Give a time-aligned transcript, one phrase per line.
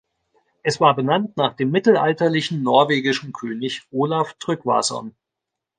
[0.63, 5.15] Es war benannt nach dem mittelalterlichen norwegischen König Olav Tryggvason.